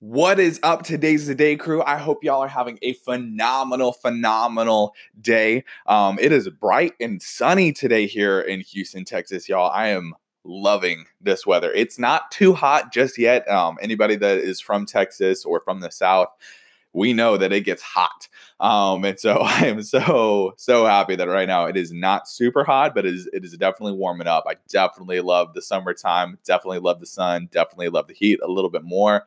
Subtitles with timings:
[0.00, 1.82] What is up today's the day crew?
[1.82, 5.64] I hope y'all are having a phenomenal, phenomenal day.
[5.86, 9.72] Um, it is bright and sunny today here in Houston, Texas, y'all.
[9.72, 10.14] I am
[10.44, 11.72] loving this weather.
[11.72, 13.48] It's not too hot just yet.
[13.50, 16.28] Um, anybody that is from Texas or from the South,
[16.92, 18.28] we know that it gets hot.
[18.60, 22.62] Um, and so I am so, so happy that right now it is not super
[22.62, 24.44] hot, but it is, it is definitely warming up.
[24.46, 28.70] I definitely love the summertime, definitely love the sun, definitely love the heat a little
[28.70, 29.26] bit more.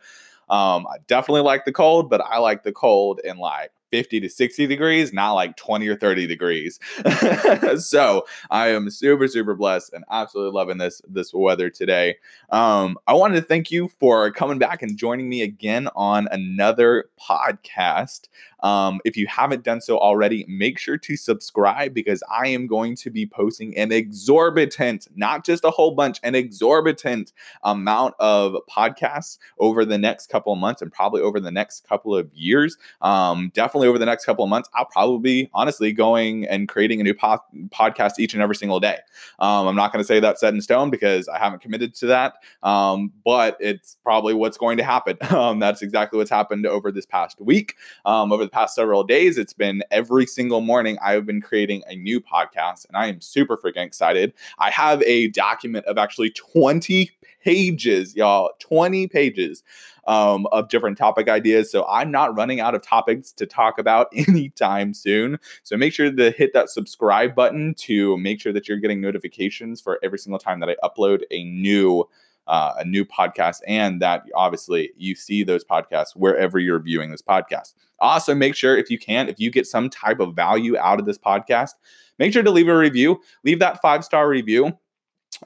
[0.52, 4.30] Um, I definitely like the cold, but I like the cold in like 50 to
[4.30, 6.80] 60 degrees, not like 20 or 30 degrees.
[7.78, 12.18] so I am super, super blessed and absolutely loving this this weather today.
[12.50, 17.10] Um, I wanted to thank you for coming back and joining me again on another
[17.20, 18.28] podcast.
[18.62, 22.96] Um, if you haven't done so already, make sure to subscribe because I am going
[22.98, 27.34] to be posting an exorbitant, not just a whole bunch, an exorbitant
[27.64, 32.32] amount of podcasts over the next couple months and probably over the next couple of
[32.34, 32.78] years.
[33.02, 36.68] Um, definitely definitely over the next couple of months, I'll probably be honestly going and
[36.68, 39.00] creating a new po- podcast each and every single day.
[39.40, 42.06] Um, I'm not going to say that's set in stone because I haven't committed to
[42.08, 45.18] that, um, but it's probably what's going to happen.
[45.42, 47.76] Um, that's exactly what's happened over this past week.
[48.06, 51.96] Um, over the past several days, it's been every single morning I've been creating a
[51.96, 54.34] new podcast, and I am super freaking excited.
[54.60, 57.10] I have a document of actually 20
[57.44, 59.64] pages, y'all, 20 pages
[60.08, 61.72] um, of different topic ideas.
[61.72, 65.40] So I'm not running out of topics to talk about anytime soon.
[65.64, 69.82] So make sure to hit that subscribe button to make sure that you're getting notifications
[69.82, 72.08] for every single time that I upload a new
[72.48, 77.22] uh, a new podcast and that obviously you see those podcasts wherever you're viewing this
[77.22, 77.76] podcast.
[78.00, 81.06] Also, make sure if you can, if you get some type of value out of
[81.06, 81.74] this podcast,
[82.18, 84.76] make sure to leave a review, leave that five star review.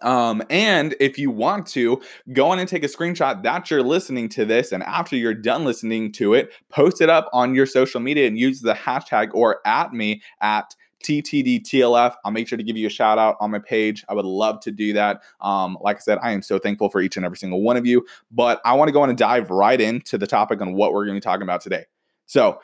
[0.01, 2.01] Um, and if you want to,
[2.33, 4.71] go on and take a screenshot that you're listening to this.
[4.71, 8.37] And after you're done listening to it, post it up on your social media and
[8.37, 12.15] use the hashtag or at me at TTDTLF.
[12.23, 14.03] I'll make sure to give you a shout out on my page.
[14.09, 15.21] I would love to do that.
[15.39, 17.85] Um, like I said, I am so thankful for each and every single one of
[17.85, 18.05] you.
[18.31, 21.05] But I want to go on and dive right into the topic on what we're
[21.05, 21.85] going to be talking about today.
[22.25, 22.59] So,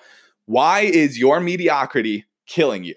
[0.45, 2.95] why is your mediocrity killing you?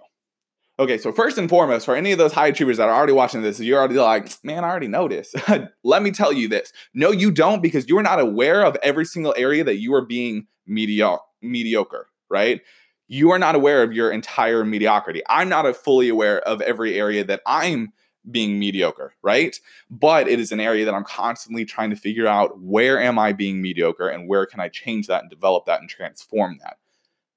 [0.77, 3.43] Okay, so first and foremost, for any of those high achievers that are already watching
[3.43, 5.33] this, you're already like, man, I already know this.
[5.85, 6.73] Let me tell you this.
[6.95, 10.05] No, you don't, because you are not aware of every single area that you are
[10.05, 12.61] being mediocre, mediocre, right?
[13.07, 15.23] You are not aware of your entire mediocrity.
[15.29, 17.93] I'm not fully aware of every area that I'm
[18.29, 19.57] being mediocre, right?
[19.91, 23.33] But it is an area that I'm constantly trying to figure out where am I
[23.33, 26.79] being mediocre and where can I change that and develop that and transform that.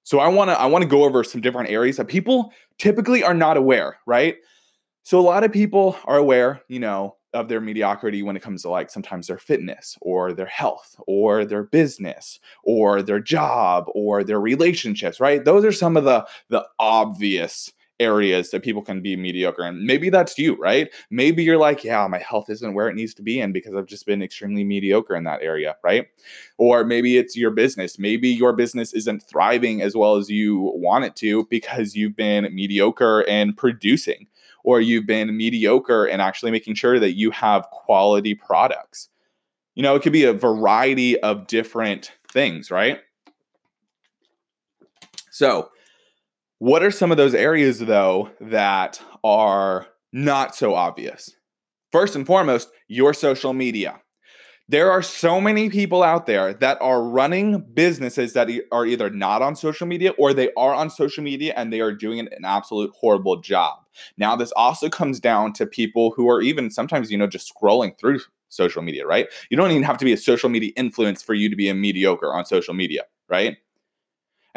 [0.08, 3.24] So I want to I want to go over some different areas that people typically
[3.24, 4.38] are not aware, right?
[5.04, 8.62] So a lot of people are aware, you know, of their mediocrity when it comes
[8.64, 14.24] to like sometimes their fitness or their health or their business or their job or
[14.24, 15.44] their relationships, right?
[15.46, 20.10] Those are some of the the obvious areas that people can be mediocre and maybe
[20.10, 20.90] that's you right?
[21.10, 23.88] Maybe you're like yeah my health isn't where it needs to be in because i've
[23.88, 26.08] just been extremely mediocre in that area right?
[26.58, 27.98] Or maybe it's your business.
[28.00, 32.54] Maybe your business isn't thriving as well as you want it to because you've been
[32.54, 34.28] mediocre in producing
[34.64, 39.10] or you've been mediocre in actually making sure that you have quality products.
[39.76, 43.00] You know it could be a variety of different things right?
[45.32, 45.70] So
[46.60, 51.32] what are some of those areas, though, that are not so obvious?
[51.92, 54.02] First and foremost, your social media.
[54.70, 59.42] There are so many people out there that are running businesses that are either not
[59.42, 62.92] on social media or they are on social media and they are doing an absolute
[63.00, 63.78] horrible job.
[64.18, 67.98] Now, this also comes down to people who are even sometimes, you know, just scrolling
[67.98, 68.20] through
[68.50, 69.28] social media, right?
[69.50, 71.74] You don't even have to be a social media influence for you to be a
[71.74, 73.58] mediocre on social media, right?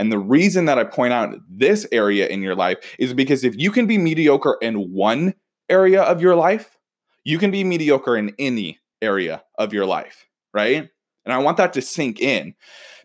[0.00, 3.54] And the reason that I point out this area in your life is because if
[3.58, 5.34] you can be mediocre in one
[5.68, 6.78] area of your life,
[7.22, 10.88] you can be mediocre in any area of your life, right?
[11.26, 12.54] And I want that to sink in.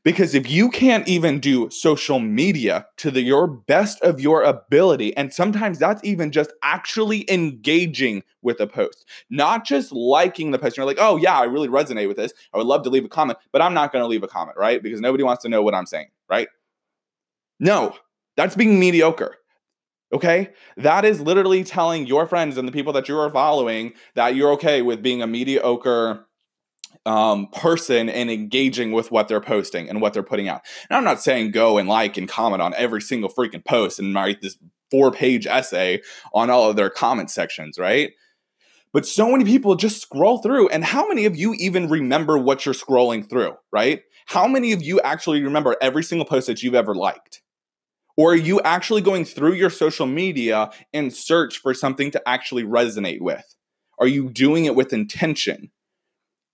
[0.06, 5.18] Because if you can't even do social media to the your best of your ability
[5.18, 10.78] and sometimes that's even just actually engaging with a post not just liking the post.
[10.78, 12.34] You're like oh yeah i really resonate with this.
[12.54, 14.58] I would love to leave a comment but i'm not going to leave a comment
[14.58, 14.82] right?
[14.82, 16.48] Because nobody wants to know what i'm saying right
[17.60, 17.96] no,
[18.38, 19.36] that's being mediocre.
[20.14, 20.52] Okay?
[20.78, 24.52] That is literally telling your friends and the people that you are following that you're
[24.52, 26.26] okay with being a mediocre
[27.06, 30.62] um, person and engaging with what they're posting and what they're putting out.
[30.90, 34.16] And I'm not saying go and like and comment on every single freaking post and
[34.16, 34.58] write this
[34.90, 36.02] four page essay
[36.34, 38.12] on all of their comment sections, right?
[38.94, 40.70] But so many people just scroll through.
[40.70, 44.02] And how many of you even remember what you're scrolling through, right?
[44.26, 47.42] How many of you actually remember every single post that you've ever liked?
[48.18, 52.64] Or are you actually going through your social media and search for something to actually
[52.64, 53.56] resonate with?
[54.00, 55.72] Are you doing it with intention?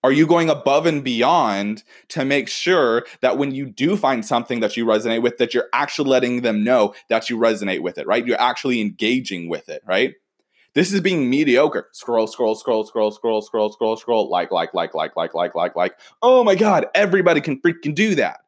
[0.03, 4.59] Are you going above and beyond to make sure that when you do find something
[4.61, 8.07] that you resonate with, that you're actually letting them know that you resonate with it,
[8.07, 8.25] right?
[8.25, 10.15] You're actually engaging with it, right?
[10.73, 11.87] This is being mediocre.
[11.91, 15.75] Scroll, scroll, scroll, scroll, scroll, scroll, scroll, scroll, like, like, like, like, like, like, like,
[15.75, 15.99] like.
[16.23, 18.39] Oh my God, everybody can freaking do that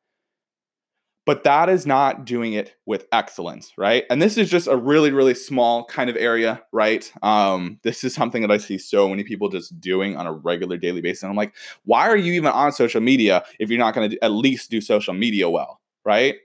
[1.25, 4.05] but that is not doing it with excellence right?
[4.09, 7.11] And this is just a really really small kind of area right?
[7.21, 10.77] Um, this is something that i see so many people just doing on a regular
[10.77, 11.23] daily basis.
[11.23, 11.53] And i'm like
[11.85, 14.81] why are you even on social media if you're not going to at least do
[14.81, 16.35] social media well right?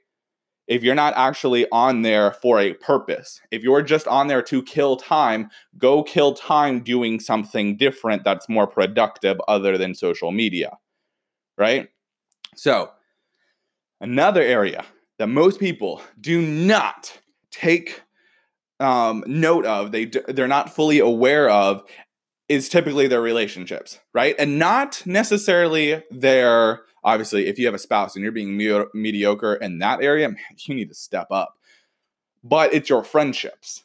[0.68, 3.40] If you're not actually on there for a purpose.
[3.50, 8.48] If you're just on there to kill time go kill time doing something different that's
[8.48, 10.76] more productive other than social media
[11.58, 11.88] right?
[12.54, 12.90] So
[14.00, 14.84] Another area
[15.18, 17.18] that most people do not
[17.50, 18.02] take
[18.80, 21.82] um, note of, they they're not fully aware of,
[22.48, 24.34] is typically their relationships, right?
[24.38, 29.54] And not necessarily their obviously if you have a spouse and you're being me- mediocre
[29.54, 31.54] in that area, you need to step up.
[32.42, 33.84] But it's your friendships.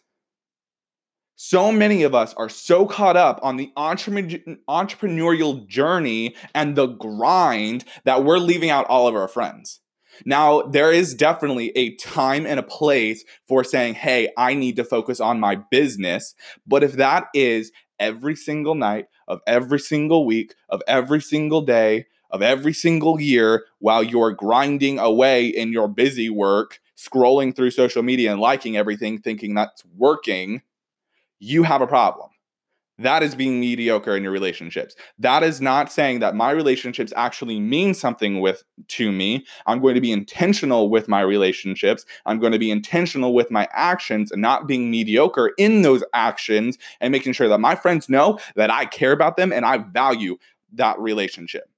[1.36, 7.84] So many of us are so caught up on the entrepreneurial journey and the grind
[8.06, 9.82] that we're leaving out all of our friends.
[10.26, 14.84] Now, there is definitely a time and a place for saying, hey, I need to
[14.84, 16.36] focus on my business.
[16.66, 22.06] But if that is every single night of every single week, of every single day,
[22.30, 28.04] of every single year, while you're grinding away in your busy work, scrolling through social
[28.04, 30.62] media and liking everything, thinking that's working,
[31.40, 32.30] you have a problem.
[33.00, 34.96] That is being mediocre in your relationships.
[35.18, 39.46] That is not saying that my relationships actually mean something with to me.
[39.66, 42.06] I'm going to be intentional with my relationships.
[42.28, 46.78] I'm going to be intentional with my actions and not being mediocre in those actions
[47.02, 50.38] and making sure that my friends know that I care about them and I value
[50.74, 51.70] that relationship.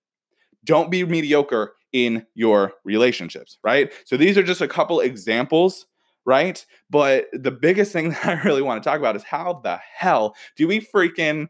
[0.65, 3.93] Don't be mediocre in your relationships, right?
[4.03, 5.85] So these are just a couple examples
[6.25, 6.65] right?
[6.89, 10.35] But the biggest thing that I really want to talk about is how the hell
[10.55, 11.49] do we freaking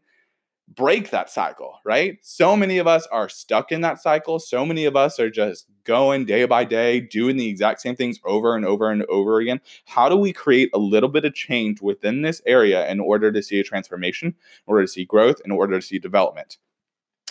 [0.68, 2.18] break that cycle, right?
[2.22, 4.39] So many of us are stuck in that cycle.
[4.39, 8.19] So many of us are just going day by day, doing the exact same things
[8.25, 9.62] over and over and over again.
[9.86, 13.44] How do we create a little bit of change within this area in order to
[13.44, 14.36] see a transformation, in
[14.66, 16.57] order to see growth, in order to see development?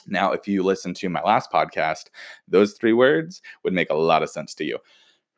[0.06, 2.04] Now, if you listen to my last podcast,
[2.46, 4.78] those three words would make a lot of sense to you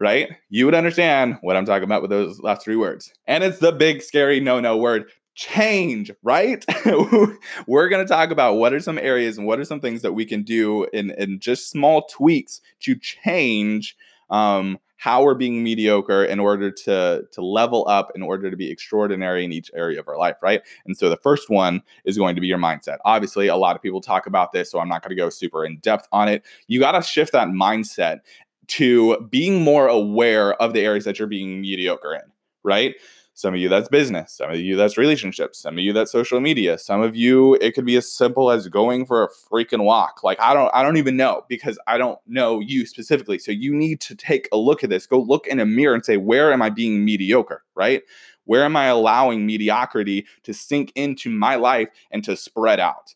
[0.01, 0.31] right?
[0.51, 3.13] You would understand what I'm talking about with those last three words.
[3.27, 6.65] And it's the big, scary no no word change, right?
[7.67, 10.13] We're going to talk about what are some areas and what are some things that
[10.13, 13.97] we can do in, in just small tweaks to change
[14.31, 18.71] um, how we're being mediocre in order to to level up in order to be
[18.71, 22.35] extraordinary in each area of our life right and so the first one is going
[22.35, 25.03] to be your mindset obviously a lot of people talk about this so i'm not
[25.03, 28.21] going to go super in depth on it you got to shift that mindset
[28.69, 32.23] to being more aware of the areas that you're being mediocre in,
[32.63, 32.95] right?
[33.37, 36.41] Some of you that's business, some of you that's relationships, some of you that's social
[36.41, 40.25] media, some of you it could be as simple as going for a freaking walk.
[40.25, 43.39] Like I don't I don't even know because I don't know you specifically.
[43.39, 45.07] So you need to take a look at this.
[45.07, 48.03] Go look in a mirror and say where am I being mediocre, right?
[48.47, 53.15] Where am I allowing mediocrity to sink into my life and to spread out?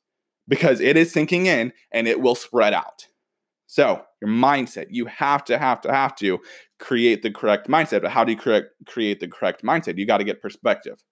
[0.49, 3.07] Because it is sinking in and it will spread out.
[3.73, 6.41] So, your mindset, you have to, have to, have to
[6.81, 8.03] create the correct mindset.
[8.03, 9.97] But how do you correct, create the correct mindset?
[9.97, 11.05] You got to get perspective.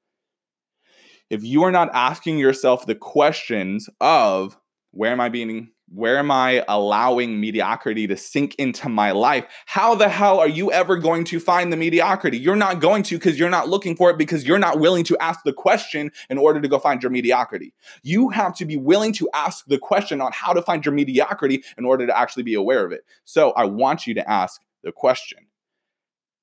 [1.30, 4.58] If you are not asking yourself the questions of
[4.90, 9.47] where am I being where am I allowing mediocrity to sink into my life?
[9.66, 12.38] How the hell are you ever going to find the mediocrity?
[12.38, 15.16] You're not going to because you're not looking for it because you're not willing to
[15.18, 17.73] ask the question in order to go find your mediocrity.
[18.02, 21.64] You have to be willing to ask the question on how to find your mediocrity
[21.78, 23.04] in order to actually be aware of it.
[23.25, 25.38] So I want you to ask the question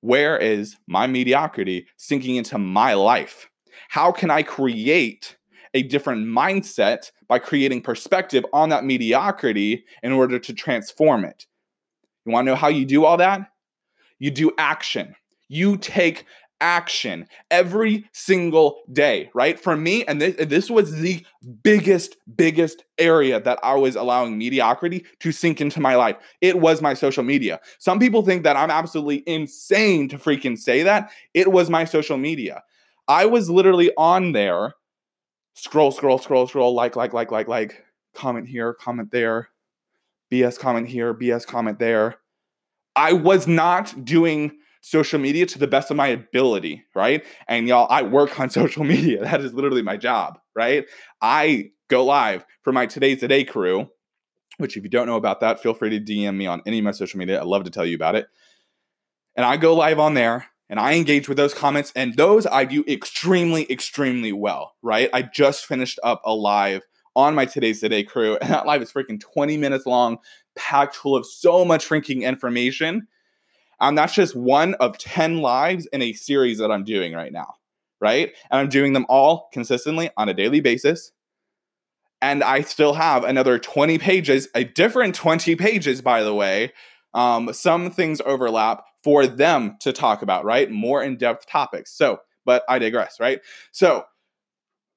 [0.01, 3.49] Where is my mediocrity sinking into my life?
[3.89, 5.37] How can I create
[5.75, 11.45] a different mindset by creating perspective on that mediocrity in order to transform it.
[12.25, 13.51] You want to know how you do all that?
[14.17, 15.15] You do action.
[15.49, 16.25] You take
[16.61, 19.59] action every single day, right?
[19.59, 21.23] For me, and this, this was the
[21.61, 26.15] biggest, biggest area that I was allowing mediocrity to sink into my life.
[26.39, 27.59] It was my social media.
[27.79, 31.11] Some people think that I'm absolutely insane to freaking say that.
[31.33, 32.63] It was my social media.
[33.09, 34.73] I was literally on there
[35.55, 37.83] scroll, scroll, scroll, scroll, like, like, like, like, like,
[38.13, 39.49] comment here, comment there,
[40.31, 42.17] BS comment here, BS comment there.
[42.95, 47.25] I was not doing social media to the best of my ability, right?
[47.47, 49.23] And y'all, I work on social media.
[49.23, 50.85] That is literally my job, right?
[51.21, 53.89] I go live for my Today's Today crew,
[54.57, 56.85] which if you don't know about that, feel free to DM me on any of
[56.85, 57.39] my social media.
[57.39, 58.27] I'd love to tell you about it.
[59.35, 62.65] And I go live on there and I engage with those comments, and those I
[62.65, 65.09] do extremely, extremely well, right?
[65.13, 66.81] I just finished up a live
[67.15, 70.17] on my Today's Today crew, and that live is freaking 20 minutes long,
[70.55, 73.07] packed full of so much freaking information.
[73.79, 77.55] And that's just one of 10 lives in a series that I'm doing right now,
[77.99, 78.31] right?
[78.49, 81.11] And I'm doing them all consistently on a daily basis.
[82.21, 86.71] And I still have another 20 pages, a different 20 pages, by the way.
[87.13, 90.71] Um, some things overlap for them to talk about, right?
[90.71, 91.91] More in depth topics.
[91.95, 93.39] So, but I digress, right?
[93.71, 94.03] So,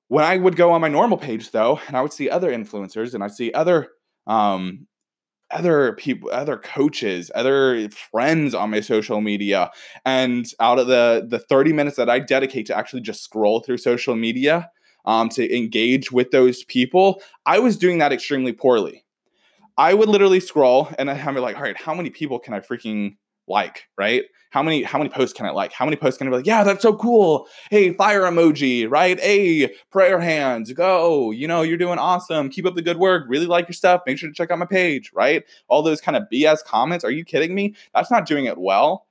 [0.08, 3.12] when I would go on my normal page though, and I would see other influencers
[3.12, 3.88] and I'd see other
[4.26, 4.86] um,
[5.50, 9.70] other people other coaches other friends on my social media
[10.04, 13.78] and out of the the 30 minutes that i dedicate to actually just scroll through
[13.78, 14.70] social media
[15.06, 19.06] um, to engage with those people i was doing that extremely poorly
[19.78, 22.60] i would literally scroll and i'd be like all right how many people can i
[22.60, 23.16] freaking
[23.48, 25.72] like right how many how many posts can I like?
[25.72, 27.46] How many posts can I be like, yeah, that's so cool.
[27.70, 29.18] Hey, fire emoji, right?
[29.20, 31.30] Hey, prayer hands, go.
[31.30, 32.48] You know, you're doing awesome.
[32.48, 33.24] Keep up the good work.
[33.28, 34.02] Really like your stuff.
[34.06, 35.44] Make sure to check out my page, right?
[35.68, 37.04] All those kind of BS comments.
[37.04, 37.74] Are you kidding me?
[37.94, 39.06] That's not doing it well.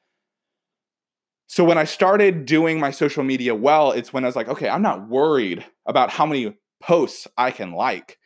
[1.49, 4.67] So when I started doing my social media well, it's when I was like, okay,
[4.67, 8.17] I'm not worried about how many posts I can like.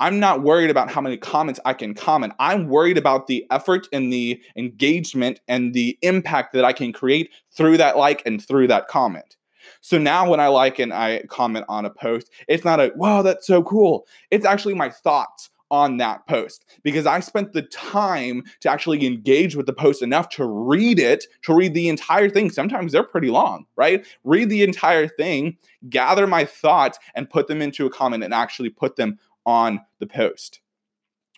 [0.00, 2.32] I'm not worried about how many comments I can comment.
[2.38, 7.30] I'm worried about the effort and the engagement and the impact that I can create
[7.52, 9.36] through that like and through that comment.
[9.82, 13.20] So now when I like and I comment on a post, it's not a, wow,
[13.20, 14.06] that's so cool.
[14.30, 19.54] It's actually my thoughts on that post because I spent the time to actually engage
[19.54, 22.50] with the post enough to read it, to read the entire thing.
[22.50, 24.04] Sometimes they're pretty long, right?
[24.24, 25.56] Read the entire thing,
[25.88, 29.18] gather my thoughts, and put them into a comment and actually put them
[29.50, 30.60] on the post,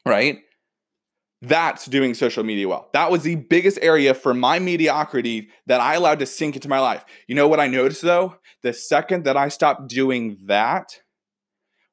[0.04, 0.40] right?
[1.40, 2.88] That's doing social media well.
[2.92, 6.78] That was the biggest area for my mediocrity that I allowed to sink into my
[6.78, 7.04] life.
[7.26, 8.36] You know what I noticed though?
[8.62, 11.00] The second that I stopped doing that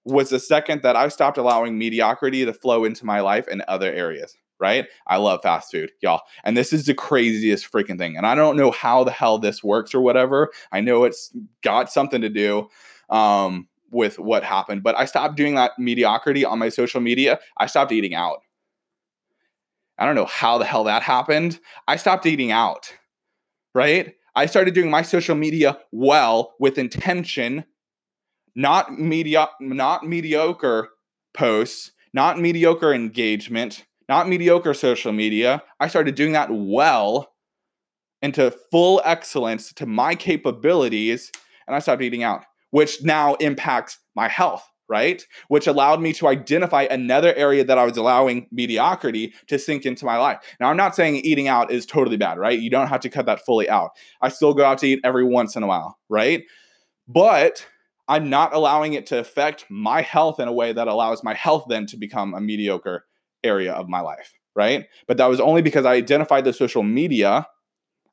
[0.06, 3.92] was the second that I stopped allowing mediocrity to flow into my life in other
[3.92, 4.86] areas, right?
[5.08, 6.22] I love fast food, y'all.
[6.44, 8.18] And this is the craziest freaking thing.
[8.18, 10.52] And I don't know how the hell this works or whatever.
[10.72, 12.70] I know it's got something to do.
[13.10, 14.84] Um, with what happened.
[14.84, 17.40] But I stopped doing that mediocrity on my social media.
[17.58, 18.40] I stopped eating out.
[19.98, 21.60] I don't know how the hell that happened.
[21.88, 22.94] I stopped eating out,
[23.76, 24.14] right?
[24.36, 27.66] I started doing my social media well with intention,
[28.56, 30.90] not media, not mediocre
[31.34, 35.62] posts, not mediocre engagement, not mediocre social media.
[35.80, 37.34] I started doing that well
[38.22, 41.32] into full excellence to my capabilities,
[41.68, 45.26] and I stopped eating out which now impacts my health, right?
[45.48, 50.06] Which allowed me to identify another area that I was allowing mediocrity to sink into
[50.06, 50.40] my life.
[50.60, 52.60] Now, I'm not saying eating out is totally bad, right?
[52.60, 53.92] You don't have to cut that fully out.
[54.22, 56.44] I still go out to eat every once in a while, right?
[57.08, 57.66] But
[58.08, 61.66] I'm not allowing it to affect my health in a way that allows my health
[61.70, 63.06] then to become a mediocre
[63.44, 64.88] area of my life, right?
[65.08, 67.48] But that was only because I identified the social media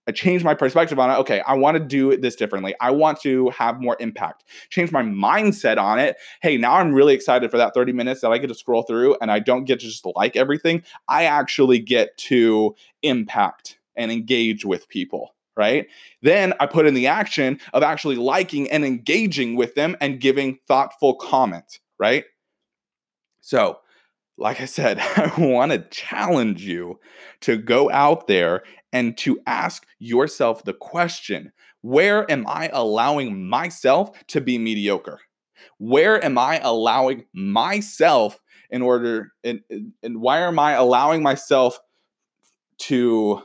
[0.06, 1.14] I changed my perspective on it.
[1.14, 2.74] Okay, I want to do this differently.
[2.80, 4.44] I want to have more impact.
[4.70, 6.16] Change my mindset on it.
[6.42, 9.16] Hey, now I'm really excited for that 30 minutes that I get to scroll through
[9.20, 10.82] and I don't get to just like everything.
[11.08, 15.88] I actually get to impact and engage with people, right?
[16.22, 20.58] Then I put in the action of actually liking and engaging with them and giving
[20.68, 22.24] thoughtful comments, right?
[23.40, 23.78] So,
[24.38, 27.00] like I said, I want to challenge you
[27.42, 28.62] to go out there
[28.92, 31.52] and to ask yourself the question
[31.82, 35.20] where am I allowing myself to be mediocre?
[35.78, 38.40] Where am I allowing myself
[38.70, 39.60] in order, and,
[40.02, 41.78] and why am I allowing myself
[42.78, 43.42] to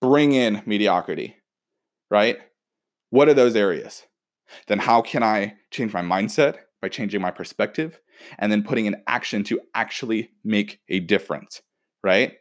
[0.00, 1.36] bring in mediocrity?
[2.10, 2.38] Right?
[3.10, 4.04] What are those areas?
[4.66, 8.00] Then how can I change my mindset by changing my perspective
[8.38, 11.62] and then putting in action to actually make a difference?
[12.02, 12.34] Right?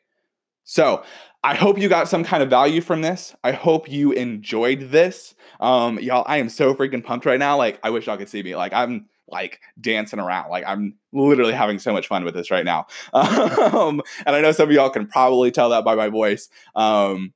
[0.69, 1.03] So
[1.43, 3.33] I hope you got some kind of value from this.
[3.41, 5.33] I hope you enjoyed this.
[5.61, 7.55] Um, y'all, I am so freaking pumped right now.
[7.55, 8.53] Like, I wish y'all could see me.
[8.53, 10.49] Like, I'm like dancing around.
[10.49, 12.87] Like, I'm literally having so much fun with this right now.
[13.13, 16.49] Um, and I know some of y'all can probably tell that by my voice.
[16.75, 17.33] Um,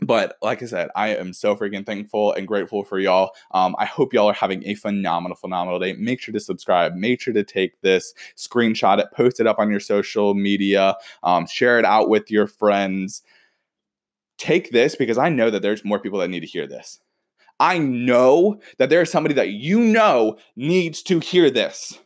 [0.00, 3.30] but like I said, I am so freaking thankful and grateful for y'all.
[3.52, 5.94] Um, I hope y'all are having a phenomenal, phenomenal day.
[5.94, 6.94] Make sure to subscribe.
[6.94, 11.46] Make sure to take this, screenshot it, post it up on your social media, um,
[11.46, 13.22] share it out with your friends.
[14.38, 17.00] Take this because I know that there's more people that need to hear this.
[17.60, 21.98] I know that there's somebody that you know needs to hear this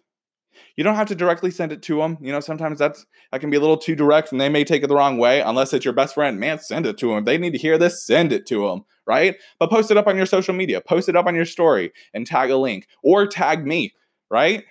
[0.79, 2.17] you don't have to directly send it to them.
[2.21, 4.85] You know, sometimes that's that can be a little too direct and they may take
[4.85, 6.39] it the wrong way unless it's your best friend.
[6.39, 7.25] Man, send it to them.
[7.25, 9.35] They need to hear this, send it to them, right?
[9.59, 12.25] But post it up on your social media, post it up on your story and
[12.25, 13.93] tag a link or tag me,
[14.31, 14.63] right?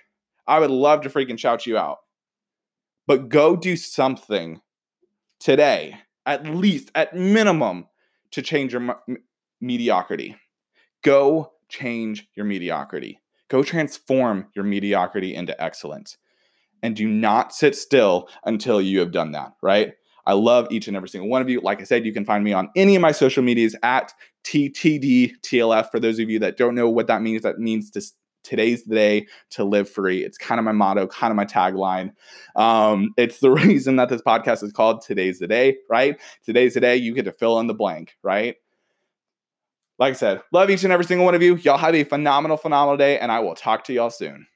[0.46, 1.98] I would love to freaking shout you out.
[3.06, 4.62] But go do something
[5.40, 7.86] today, at least, at minimum,
[8.30, 8.96] to change your
[9.60, 10.36] mediocrity.
[11.02, 13.20] Go change your mediocrity.
[13.48, 16.18] Go transform your mediocrity into excellence.
[16.82, 19.94] And do not sit still until you have done that, right?
[20.26, 21.60] I love each and every single one of you.
[21.60, 24.12] Like I said, you can find me on any of my social medias at
[24.44, 25.90] TTDTLF.
[25.90, 28.02] For those of you that don't know what that means, that means to
[28.44, 30.24] today's the day to live free.
[30.24, 32.12] It's kind of my motto, kind of my tagline.
[32.56, 36.20] Um, it's the reason that this podcast is called Today's the Day, right?
[36.44, 38.56] Today's the day you get to fill in the blank, right?
[39.98, 41.56] Like I said, love each and every single one of you.
[41.56, 44.46] Y'all have a phenomenal, phenomenal day, and I will talk to y'all soon.